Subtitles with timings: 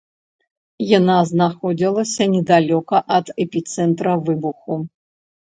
[0.99, 4.81] Яна знаходзілася недалёка ад эпіцэнтра выбуху.